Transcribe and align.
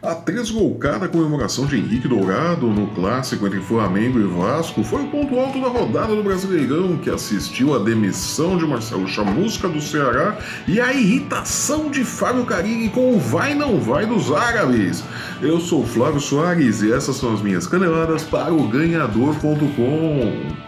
A 0.00 0.14
tresgolcada 0.14 1.08
comemoração 1.08 1.66
de 1.66 1.76
Henrique 1.76 2.06
Dourado 2.06 2.68
no 2.68 2.86
clássico 2.94 3.48
entre 3.48 3.60
Flamengo 3.60 4.20
e 4.20 4.22
Vasco 4.22 4.84
foi 4.84 5.02
o 5.02 5.08
ponto 5.08 5.36
alto 5.36 5.60
da 5.60 5.66
rodada 5.66 6.14
do 6.14 6.22
Brasileirão, 6.22 6.98
que 6.98 7.10
assistiu 7.10 7.74
à 7.74 7.80
demissão 7.80 8.56
de 8.56 8.64
Marcelo 8.64 9.08
Chamusca 9.08 9.68
do 9.68 9.80
Ceará 9.80 10.38
e 10.68 10.80
à 10.80 10.92
irritação 10.92 11.90
de 11.90 12.04
Fábio 12.04 12.46
Carilli 12.46 12.90
com 12.90 13.16
o 13.16 13.18
vai 13.18 13.56
não 13.56 13.80
vai 13.80 14.06
dos 14.06 14.30
árabes. 14.30 15.02
Eu 15.42 15.58
sou 15.58 15.84
Flávio 15.84 16.20
Soares 16.20 16.80
e 16.80 16.92
essas 16.92 17.16
são 17.16 17.34
as 17.34 17.42
minhas 17.42 17.66
caneladas 17.66 18.22
para 18.22 18.54
o 18.54 18.68
ganhador.com. 18.68 20.67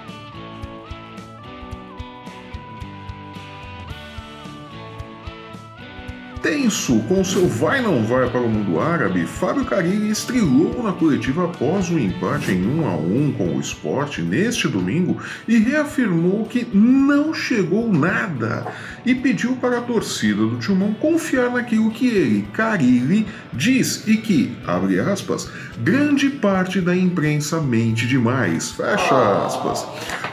Tenso 6.51 6.99
com 7.03 7.23
seu 7.23 7.47
vai 7.47 7.81
não 7.81 8.05
vai 8.05 8.29
para 8.29 8.41
o 8.41 8.49
mundo 8.49 8.81
árabe, 8.81 9.25
Fábio 9.25 9.65
Carilli 9.65 10.11
estrelou 10.11 10.83
na 10.83 10.93
coletiva 10.93 11.45
após 11.45 11.89
o 11.89 11.97
empate 11.97 12.51
em 12.51 12.67
1 12.67 12.89
a 12.89 12.97
1 12.97 13.35
com 13.39 13.57
o 13.57 13.61
esporte 13.61 14.21
neste 14.21 14.67
domingo 14.67 15.17
e 15.47 15.59
reafirmou 15.59 16.45
que 16.45 16.67
não 16.75 17.33
chegou 17.33 17.93
nada 17.93 18.67
e 19.07 19.15
pediu 19.15 19.55
para 19.57 19.79
a 19.79 19.83
torcida 19.83 20.45
do 20.45 20.59
Timão 20.59 20.93
confiar 20.93 21.51
naquilo 21.51 21.89
que 21.93 22.09
ele, 22.09 22.49
Carilli, 22.53 23.29
diz 23.53 24.09
e 24.09 24.17
que, 24.17 24.57
abre 24.67 24.99
aspas, 24.99 25.49
grande 25.79 26.31
parte 26.31 26.81
da 26.81 26.97
imprensa 26.97 27.61
mente 27.61 28.09
demais, 28.09 28.73
fecha 28.73 29.47
aspas. 29.47 29.87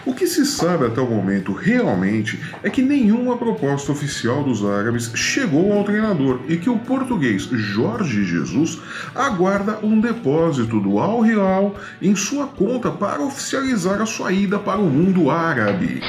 O 0.04 0.14
que 0.14 0.26
se 0.26 0.46
sabe 0.46 0.86
até 0.86 1.00
o 1.00 1.06
momento 1.06 1.52
realmente 1.52 2.40
é 2.64 2.70
que 2.70 2.82
nenhuma 2.82 3.38
proposta 3.38 3.92
oficial 3.92 4.44
dos 4.44 4.66
árabes 4.66 5.12
chegou 5.14 5.74
ao 5.74 5.84
treinador 5.84 6.07
e 6.48 6.58
que 6.58 6.70
o 6.70 6.80
português 6.80 7.44
Jorge 7.44 8.24
Jesus 8.24 8.80
aguarda 9.14 9.80
um 9.84 10.00
depósito 10.00 10.80
do 10.80 11.00
Al 11.00 11.26
Hilal 11.26 11.76
em 12.02 12.16
sua 12.16 12.48
conta 12.48 12.90
para 12.90 13.22
oficializar 13.22 14.02
a 14.02 14.06
sua 14.06 14.32
ida 14.32 14.58
para 14.58 14.80
o 14.80 14.90
mundo 14.90 15.30
árabe. 15.30 16.02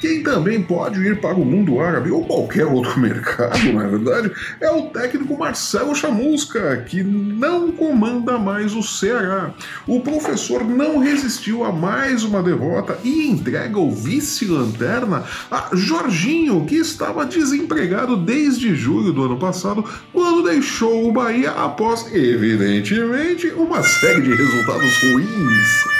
Quem 0.00 0.22
também 0.22 0.62
pode 0.62 1.00
ir 1.00 1.20
para 1.20 1.34
o 1.34 1.44
mundo 1.44 1.80
árabe 1.80 2.10
ou 2.10 2.24
qualquer 2.24 2.66
outro 2.66 2.98
mercado, 3.00 3.72
na 3.72 3.86
verdade, 3.86 4.30
é 4.60 4.70
o 4.70 4.90
técnico 4.90 5.38
Marcelo 5.38 5.94
Chamusca, 5.94 6.84
que 6.86 7.02
não 7.02 7.72
comanda 7.72 8.38
mais 8.38 8.74
o 8.74 8.82
Ceará. 8.82 9.52
O 9.86 10.00
professor 10.00 10.64
não 10.64 10.98
resistiu 10.98 11.64
a 11.64 11.72
mais 11.72 12.22
uma 12.22 12.42
derrota 12.42 12.98
e 13.02 13.28
entrega 13.28 13.78
o 13.78 13.90
vice-lanterna 13.90 15.24
a 15.50 15.70
Jorginho, 15.72 16.64
que 16.66 16.76
estava 16.76 17.26
desempregado 17.26 18.16
desde 18.16 18.74
julho 18.74 19.12
do 19.12 19.24
ano 19.24 19.38
passado, 19.38 19.84
quando 20.12 20.48
deixou 20.48 21.08
o 21.08 21.12
Bahia 21.12 21.50
após, 21.50 22.12
evidentemente, 22.12 23.48
uma 23.48 23.82
série 23.82 24.22
de 24.22 24.34
resultados 24.34 24.96
ruins. 25.02 25.97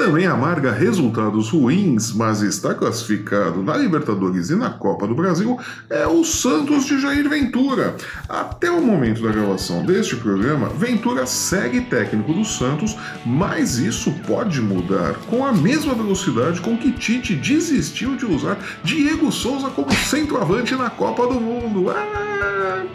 Também 0.00 0.24
amarga 0.24 0.72
resultados 0.72 1.50
ruins, 1.50 2.10
mas 2.14 2.40
está 2.40 2.72
classificado 2.72 3.62
na 3.62 3.76
Libertadores 3.76 4.48
e 4.48 4.56
na 4.56 4.70
Copa 4.70 5.06
do 5.06 5.14
Brasil, 5.14 5.58
é 5.90 6.06
o 6.06 6.24
Santos 6.24 6.86
de 6.86 6.98
Jair 6.98 7.28
Ventura. 7.28 7.94
Até 8.26 8.70
o 8.70 8.80
momento 8.80 9.22
da 9.22 9.30
gravação 9.30 9.84
deste 9.84 10.16
programa, 10.16 10.70
Ventura 10.70 11.26
segue 11.26 11.82
técnico 11.82 12.32
do 12.32 12.46
Santos, 12.46 12.96
mas 13.26 13.76
isso 13.76 14.10
pode 14.26 14.62
mudar 14.62 15.16
com 15.28 15.44
a 15.44 15.52
mesma 15.52 15.92
velocidade 15.92 16.62
com 16.62 16.78
que 16.78 16.92
Tite 16.92 17.34
desistiu 17.34 18.16
de 18.16 18.24
usar 18.24 18.58
Diego 18.82 19.30
Souza 19.30 19.68
como 19.68 19.92
centroavante 19.92 20.74
na 20.76 20.88
Copa 20.88 21.26
do 21.26 21.38
Mundo. 21.38 21.90
Ah! 21.90 22.86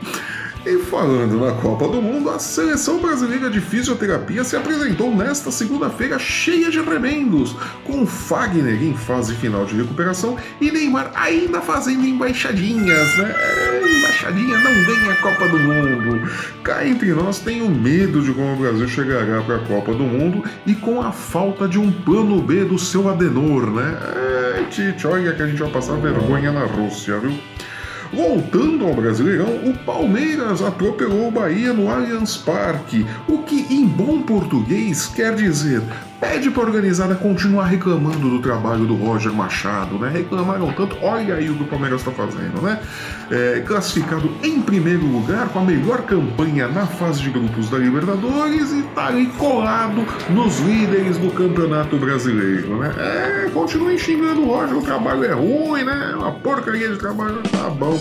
E 0.66 0.80
falando 0.80 1.40
na 1.40 1.52
Copa 1.62 1.88
do 1.88 2.02
Mundo, 2.02 2.28
a 2.32 2.40
seleção 2.40 3.00
brasileira 3.00 3.52
de 3.52 3.62
fisioterapia 3.62 4.44
se 4.44 4.56
apresentou 4.56 5.16
nesta 5.16 5.52
segunda-feira 5.52 6.18
cheia 6.18 6.72
de 6.72 6.82
remendos, 6.82 7.56
com 7.84 8.04
Fagner 8.04 8.82
em 8.82 8.96
fase 8.96 9.36
final 9.36 9.64
de 9.66 9.76
recuperação 9.76 10.36
e 10.60 10.72
Neymar 10.72 11.12
ainda 11.14 11.62
fazendo 11.62 12.08
embaixadinhas, 12.08 13.16
né? 13.16 13.36
É, 13.38 13.96
embaixadinha 13.96 14.58
não 14.58 14.84
ganha 14.86 15.12
a 15.12 15.16
Copa 15.18 15.48
do 15.50 15.60
Mundo. 15.60 16.32
Cá 16.64 16.88
entre 16.88 17.14
nós 17.14 17.38
tenho 17.38 17.70
medo 17.70 18.24
de 18.24 18.34
como 18.34 18.54
o 18.54 18.58
Brasil 18.58 18.88
chegará 18.88 19.44
para 19.44 19.58
a 19.58 19.68
Copa 19.68 19.94
do 19.94 20.04
Mundo 20.04 20.44
e 20.66 20.74
com 20.74 21.00
a 21.00 21.12
falta 21.12 21.68
de 21.68 21.78
um 21.78 21.92
plano 21.92 22.42
B 22.42 22.66
do 22.66 22.80
seu 22.80 23.08
Adenor, 23.08 23.70
né? 23.70 24.00
É, 24.58 24.64
Tite, 24.72 25.06
olha 25.06 25.32
que 25.32 25.44
a 25.44 25.48
gente 25.48 25.60
vai 25.60 25.70
passar 25.70 25.96
vergonha 25.98 26.52
na 26.52 26.66
Rússia, 26.66 27.20
viu? 27.20 27.38
Voltando 28.14 28.86
ao 28.86 28.94
Brasileirão, 28.94 29.56
o 29.66 29.78
Palmeiras 29.86 30.62
atropelou 30.62 31.28
o 31.28 31.32
Bahia 31.32 31.74
no 31.74 31.90
Allianz 31.90 32.38
Parque, 32.38 33.06
o 33.28 33.40
que 33.40 33.66
em 33.74 33.86
bom 33.86 34.22
português 34.22 35.08
quer 35.08 35.36
dizer 35.36 35.82
pede 36.20 36.50
para 36.50 36.64
a 36.64 36.66
organizada 36.66 37.16
continuar 37.16 37.66
reclamando 37.66 38.30
do 38.30 38.40
trabalho 38.40 38.86
do 38.86 38.96
Roger 38.96 39.34
Machado, 39.34 39.98
né? 39.98 40.10
Reclamaram 40.10 40.72
tanto, 40.74 40.98
olha 41.02 41.36
aí 41.36 41.50
o 41.50 41.56
que 41.56 41.64
o 41.64 41.68
Palmeiras 41.68 42.02
está 42.02 42.12
fazendo, 42.12 42.62
né? 42.62 42.80
É, 43.32 43.64
classificado 43.66 44.32
em 44.44 44.62
primeiro 44.62 45.06
lugar 45.06 45.50
com 45.50 45.60
a 45.60 45.64
melhor 45.64 46.04
campanha 46.04 46.68
na 46.68 46.86
fase 46.86 47.22
de 47.22 47.30
grupos 47.30 47.70
da 47.70 47.78
Libertadores 47.78 48.72
e 48.72 48.82
tá 48.94 49.08
ali 49.08 49.28
colado 49.38 50.06
nos 50.30 50.60
líderes 50.60 51.18
do 51.18 51.32
Campeonato 51.32 51.98
Brasileiro, 51.98 52.78
né? 52.78 52.94
É, 52.98 53.50
continuem 53.50 53.98
xingando 53.98 54.42
o 54.42 54.46
Roger, 54.46 54.78
o 54.78 54.82
trabalho 54.82 55.24
é 55.24 55.34
ruim, 55.34 55.84
né? 55.84 56.14
Uma 56.16 56.32
porcaria 56.32 56.90
de 56.90 56.98
trabalho, 56.98 57.42
tá 57.52 57.70
bom. 57.70 58.00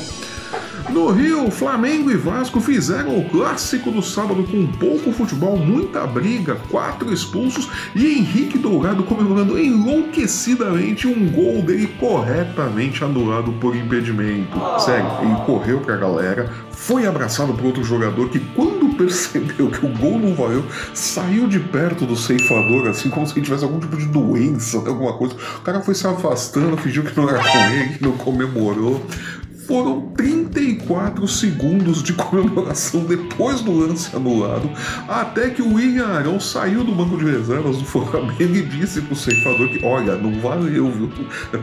No 0.90 1.10
Rio, 1.10 1.50
Flamengo 1.50 2.10
e 2.10 2.16
Vasco 2.16 2.60
fizeram 2.60 3.18
o 3.18 3.28
clássico 3.30 3.90
do 3.90 4.02
sábado 4.02 4.44
com 4.44 4.66
pouco 4.66 5.12
futebol, 5.12 5.56
muita 5.56 6.06
briga, 6.06 6.56
quatro 6.70 7.12
expulsos 7.12 7.68
e 7.94 8.18
Henrique 8.18 8.58
Dourado 8.58 9.02
comemorando 9.02 9.58
enlouquecidamente 9.58 11.06
um 11.08 11.28
gol 11.30 11.62
dele 11.62 11.86
corretamente 11.98 13.02
anulado 13.02 13.52
por 13.54 13.74
impedimento. 13.74 14.58
Sério, 14.78 15.10
ele 15.22 15.34
correu 15.46 15.80
pra 15.80 15.96
galera, 15.96 16.52
foi 16.70 17.06
abraçado 17.06 17.54
por 17.54 17.64
outro 17.64 17.82
jogador 17.82 18.28
que, 18.28 18.38
quando 18.38 18.94
percebeu 18.94 19.70
que 19.70 19.84
o 19.84 19.88
gol 19.88 20.18
não 20.18 20.34
valeu, 20.34 20.64
saiu 20.92 21.48
de 21.48 21.58
perto 21.58 22.04
do 22.04 22.14
ceifador, 22.14 22.88
assim 22.88 23.08
como 23.08 23.26
se 23.26 23.32
ele 23.32 23.44
tivesse 23.44 23.64
algum 23.64 23.80
tipo 23.80 23.96
de 23.96 24.06
doença, 24.06 24.76
alguma 24.76 25.14
coisa. 25.14 25.34
O 25.56 25.60
cara 25.62 25.80
foi 25.80 25.94
se 25.94 26.06
afastando, 26.06 26.76
fingiu 26.76 27.02
que 27.02 27.16
não 27.16 27.28
era 27.28 27.38
com 27.38 27.58
ele, 27.58 27.98
não 28.00 28.12
comemorou. 28.12 29.04
Foram 29.66 30.12
34 30.14 31.26
segundos 31.26 32.02
de 32.02 32.12
comemoração 32.12 33.04
depois 33.04 33.62
do 33.62 33.72
lance 33.72 34.14
anulado, 34.14 34.70
até 35.08 35.48
que 35.50 35.62
o 35.62 35.74
William 35.74 36.06
Arão 36.06 36.38
saiu 36.38 36.84
do 36.84 36.92
banco 36.92 37.16
de 37.16 37.24
reservas 37.24 37.78
do 37.78 37.84
Flamengo 37.84 38.34
e 38.40 38.62
disse 38.62 39.00
pro 39.00 39.16
ceifador 39.16 39.68
que, 39.68 39.84
olha, 39.84 40.16
não 40.16 40.38
valeu, 40.40 40.90
viu? 40.90 41.10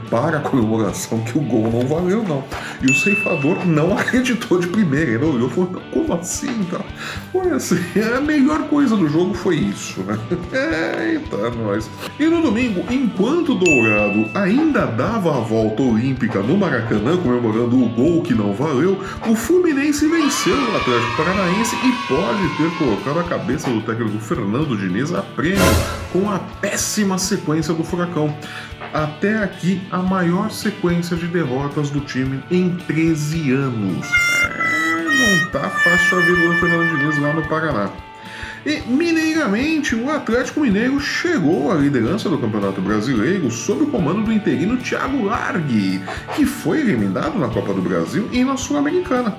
Para 0.09 0.37
a 0.37 0.41
comemoração 0.41 1.19
que 1.19 1.37
o 1.37 1.41
gol 1.41 1.71
não 1.71 1.87
valeu, 1.87 2.23
não. 2.23 2.43
E 2.81 2.91
o 2.91 2.95
ceifador 2.95 3.65
não 3.65 3.93
acreditou 3.97 4.59
de 4.59 4.67
primeira, 4.67 5.11
ele 5.11 5.25
olhou 5.25 5.47
e 5.47 5.51
falou, 5.51 5.81
como 5.91 6.13
assim, 6.13 6.63
tá? 6.71 6.81
Foi 7.31 7.51
assim, 7.51 7.79
a 8.17 8.21
melhor 8.21 8.67
coisa 8.67 8.95
do 8.95 9.07
jogo 9.07 9.33
foi 9.33 9.57
isso, 9.57 10.01
né? 10.01 10.17
Eita, 11.11 11.49
nós. 11.51 11.89
E 12.19 12.25
no 12.25 12.41
domingo, 12.41 12.83
enquanto 12.91 13.53
Dourado 13.53 14.29
ainda 14.33 14.87
dava 14.87 15.37
a 15.37 15.39
volta 15.39 15.83
olímpica 15.83 16.41
no 16.41 16.57
Maracanã, 16.57 17.17
comemorando 17.17 17.83
o 17.83 17.90
gol 17.95 18.21
que 18.21 18.33
não 18.33 18.53
valeu, 18.53 19.01
o 19.27 19.35
Fluminense 19.35 20.07
venceu 20.07 20.55
o 20.55 20.77
Atlético 20.77 21.17
Paranaense 21.17 21.75
e 21.75 21.91
pode 22.07 22.57
ter 22.57 22.77
colocado 22.77 23.19
a 23.19 23.23
cabeça 23.23 23.69
do 23.69 23.81
técnico 23.81 24.19
Fernando 24.19 24.77
Diniz 24.77 25.13
a 25.13 25.21
prêmio 25.21 25.59
com 26.11 26.29
a 26.29 26.39
péssima 26.39 27.17
sequência 27.17 27.73
do 27.73 27.83
Furacão. 27.83 28.35
Até 28.93 29.43
aqui, 29.43 29.81
a 29.91 29.99
maior 29.99 30.51
sequência 30.51 31.15
de 31.15 31.27
derrotas 31.27 31.89
do 31.89 32.01
time 32.01 32.43
em 32.51 32.75
13 32.75 33.51
anos. 33.51 34.07
É, 34.43 35.03
não 35.03 35.49
tá 35.51 35.69
fácil 35.69 36.17
a 36.17 36.21
vida 36.21 36.47
do 36.47 36.53
Fernando 36.59 36.97
Diniz 36.97 37.17
lá 37.19 37.33
no 37.33 37.47
Paraná. 37.47 37.89
E 38.63 38.79
mineiramente, 38.87 39.95
o 39.95 40.11
Atlético 40.11 40.59
Mineiro 40.59 40.99
chegou 40.99 41.71
à 41.71 41.75
liderança 41.75 42.29
do 42.29 42.37
Campeonato 42.37 42.79
Brasileiro 42.79 43.49
sob 43.49 43.83
o 43.83 43.87
comando 43.87 44.23
do 44.23 44.31
interino 44.31 44.77
Thiago 44.77 45.25
Largue, 45.25 45.99
que 46.35 46.45
foi 46.45 46.81
eliminado 46.81 47.39
na 47.39 47.47
Copa 47.47 47.73
do 47.73 47.81
Brasil 47.81 48.29
e 48.31 48.43
na 48.43 48.55
Sul-Americana. 48.55 49.35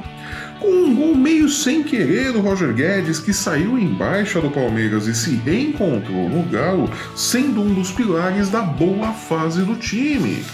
Com 0.58 0.70
um 0.70 0.94
gol 0.94 1.14
meio 1.14 1.48
sem 1.48 1.84
querer 1.84 2.32
do 2.32 2.40
Roger 2.40 2.72
Guedes, 2.72 3.20
que 3.20 3.32
saiu 3.32 3.78
em 3.78 3.94
baixa 3.94 4.40
do 4.40 4.50
Palmeiras 4.50 5.06
e 5.06 5.14
se 5.14 5.36
reencontrou 5.36 6.28
no 6.28 6.42
Galo, 6.44 6.90
sendo 7.14 7.60
um 7.60 7.74
dos 7.74 7.92
pilares 7.92 8.48
da 8.48 8.62
boa 8.62 9.12
fase 9.12 9.62
do 9.62 9.76
time. 9.76 10.44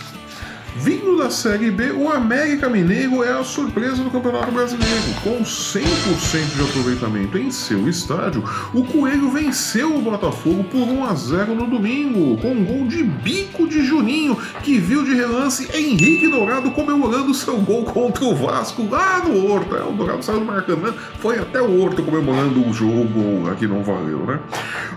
Vindo 0.80 1.18
da 1.18 1.28
Série 1.28 1.72
B, 1.72 1.90
o 1.90 2.08
América 2.08 2.68
Mineiro 2.68 3.24
é 3.24 3.32
a 3.32 3.42
surpresa 3.42 3.96
do 3.96 4.10
Campeonato 4.10 4.52
Brasileiro. 4.52 5.02
Com 5.24 5.42
100% 5.42 6.54
de 6.54 6.62
aproveitamento 6.62 7.36
em 7.36 7.50
seu 7.50 7.88
estádio, 7.88 8.44
o 8.72 8.84
Coelho 8.84 9.28
venceu 9.28 9.96
o 9.96 10.00
Botafogo 10.00 10.62
por 10.62 10.78
1 10.78 11.04
a 11.04 11.14
0 11.14 11.54
no 11.56 11.66
domingo, 11.66 12.40
com 12.40 12.52
um 12.52 12.64
gol 12.64 12.86
de 12.86 13.02
bico 13.02 13.66
de 13.66 13.84
Juninho, 13.84 14.36
que 14.62 14.78
viu 14.78 15.04
de 15.04 15.14
relance 15.14 15.68
Henrique 15.76 16.28
Dourado 16.28 16.70
comemorando 16.70 17.34
seu 17.34 17.56
gol 17.58 17.84
contra 17.84 18.24
o 18.24 18.34
Vasco 18.36 18.88
lá 18.88 19.18
no 19.18 19.50
Horto. 19.50 19.74
É, 19.74 19.82
o 19.82 19.92
Dourado 19.92 20.24
saiu 20.24 20.38
do 20.38 20.46
Maracanã, 20.46 20.94
foi 21.18 21.40
até 21.40 21.60
o 21.60 21.82
Horto 21.82 22.04
comemorando 22.04 22.64
o 22.64 22.72
jogo, 22.72 23.50
aqui 23.50 23.66
não 23.66 23.82
valeu, 23.82 24.24
né? 24.24 24.38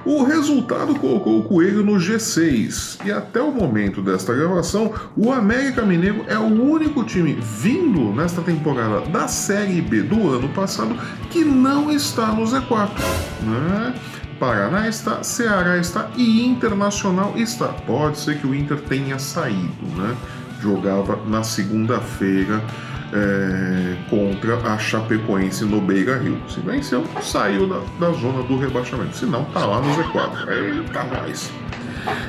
O 0.06 0.24
resultado 0.24 0.94
colocou 0.96 1.40
o 1.40 1.44
Coelho 1.44 1.84
no 1.84 1.94
G6 1.94 3.00
e 3.06 3.12
até 3.12 3.42
o 3.42 3.52
momento 3.52 4.02
desta 4.02 4.34
gravação, 4.34 4.94
o 5.16 5.32
América 5.32 5.71
Mineiro 5.80 6.26
é 6.28 6.38
o 6.38 6.44
único 6.44 7.04
time 7.04 7.38
vindo 7.40 8.14
nesta 8.14 8.42
temporada 8.42 9.02
da 9.02 9.28
Série 9.28 9.82
B 9.82 10.02
do 10.02 10.36
ano 10.36 10.50
passado 10.50 10.96
que 11.30 11.46
não 11.46 11.90
está 11.90 12.28
no 12.28 12.44
Z4. 12.44 12.90
Né? 13.42 13.94
Paraná 14.40 14.88
está, 14.88 15.24
Ceará 15.24 15.78
está 15.78 16.10
e 16.18 16.46
Internacional 16.46 17.34
está. 17.38 17.68
Pode 17.68 18.18
ser 18.18 18.40
que 18.40 18.48
o 18.48 18.56
Inter 18.56 18.82
tenha 18.82 19.20
saído, 19.20 19.86
né? 19.96 20.18
Jogava 20.60 21.20
na 21.28 21.44
segunda-feira 21.44 22.62
é, 23.14 23.98
contra 24.10 24.56
a 24.58 24.78
Chapecoense 24.78 25.64
no 25.66 25.80
Beira 25.80 26.18
Rio. 26.18 26.42
Se 26.50 26.60
venceu, 26.60 27.06
saiu 27.22 27.68
da, 27.68 27.82
da 28.00 28.12
zona 28.14 28.42
do 28.44 28.58
rebaixamento. 28.58 29.16
Se 29.16 29.26
não, 29.26 29.46
tá 29.46 29.66
lá 29.66 29.80
no 29.80 29.94
Z4. 29.96 30.48
Eita, 30.50 31.04
nós! 31.04 31.71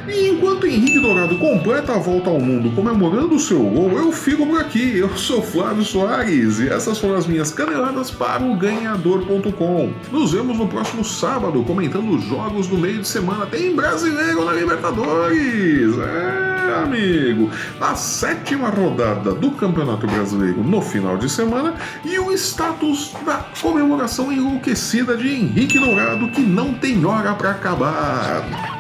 E 0.09 0.29
enquanto 0.29 0.67
Henrique 0.67 1.01
Dourado 1.01 1.39
completa 1.39 1.95
a 1.95 1.99
volta 1.99 2.29
ao 2.29 2.41
mundo 2.41 2.75
comemorando 2.75 3.35
o 3.35 3.41
seu 3.41 3.61
gol, 3.61 3.91
eu 3.93 4.13
fico 4.13 4.47
por 4.47 4.61
aqui. 4.61 4.99
Eu 4.99 5.17
sou 5.17 5.43
Flávio 5.43 5.85
Soares 5.85 6.59
e 6.59 6.69
essas 6.69 6.99
foram 6.99 7.17
as 7.17 7.27
minhas 7.27 7.53
caneladas 7.53 8.11
para 8.11 8.43
o 8.43 8.57
ganhador.com. 8.57 9.93
Nos 10.11 10.33
vemos 10.33 10.59
no 10.59 10.69
próximo 10.69 11.05
sábado 11.05 11.63
comentando 11.65 12.11
os 12.11 12.25
jogos 12.25 12.67
do 12.67 12.77
meio 12.77 13.01
de 13.01 13.09
semana. 13.09 13.47
Tem 13.47 13.75
brasileiro 13.75 14.45
na 14.45 14.53
Libertadores! 14.53 15.99
É, 15.99 16.83
amigo! 16.83 17.51
A 17.81 17.95
sétima 17.95 18.69
rodada 18.69 19.33
do 19.33 19.51
Campeonato 19.53 20.07
Brasileiro 20.07 20.63
no 20.63 20.81
final 20.81 21.17
de 21.17 21.29
semana 21.29 21.75
e 22.05 22.19
o 22.19 22.33
status 22.33 23.13
da 23.25 23.45
comemoração 23.61 24.33
enlouquecida 24.33 25.17
de 25.17 25.29
Henrique 25.29 25.79
Dourado 25.79 26.29
que 26.31 26.43
não 26.43 26.75
tem 26.75 27.05
hora 27.05 27.35
para 27.35 27.53
acabar. 27.53 28.72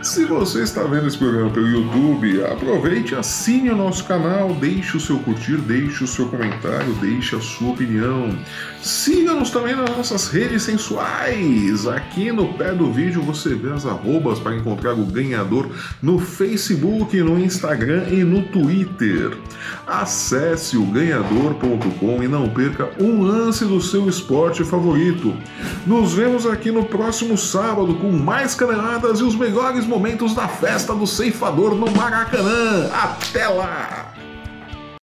Se 0.00 0.24
você 0.24 0.62
está 0.62 0.84
vendo 0.84 1.08
esse 1.08 1.18
programa 1.18 1.50
pelo 1.50 1.66
YouTube, 1.66 2.44
aproveite, 2.44 3.16
assine 3.16 3.70
o 3.70 3.76
nosso 3.76 4.04
canal, 4.04 4.54
deixe 4.54 4.96
o 4.96 5.00
seu 5.00 5.18
curtir, 5.18 5.56
deixe 5.56 6.04
o 6.04 6.06
seu 6.06 6.28
comentário, 6.28 6.92
deixe 6.94 7.34
a 7.34 7.40
sua 7.40 7.72
opinião. 7.72 8.30
Siga-nos 8.80 9.50
também 9.50 9.74
nas 9.74 9.90
nossas 9.90 10.28
redes 10.28 10.62
sensuais. 10.62 11.84
Aqui 11.88 12.30
no 12.30 12.54
pé 12.54 12.72
do 12.72 12.92
vídeo 12.92 13.20
você 13.20 13.56
vê 13.56 13.72
as 13.72 13.84
arrobas 13.84 14.38
para 14.38 14.54
encontrar 14.54 14.92
o 14.92 15.04
ganhador 15.04 15.68
no 16.00 16.20
Facebook, 16.20 17.20
no 17.20 17.38
Instagram 17.38 18.04
e 18.08 18.22
no 18.22 18.42
Twitter. 18.42 19.36
Acesse 19.84 20.76
o 20.76 20.86
ganhador.com 20.86 22.22
e 22.22 22.28
não 22.28 22.48
perca 22.48 22.88
um 23.00 23.22
lance 23.22 23.64
do 23.64 23.80
seu 23.80 24.08
esporte 24.08 24.62
favorito. 24.62 25.36
Nos 25.84 26.14
vemos 26.14 26.46
aqui 26.46 26.70
no 26.70 26.84
próximo 26.84 27.36
sábado 27.36 27.96
com 27.96 28.12
mais 28.12 28.54
caneladas 28.54 29.18
e 29.18 29.24
os 29.24 29.34
melhores 29.34 29.87
momentos 29.88 30.34
da 30.34 30.46
festa 30.46 30.94
do 30.94 31.06
ceifador 31.06 31.74
no 31.74 31.90
Maracanã. 31.90 32.88
Até 32.92 33.48
lá! 33.48 34.12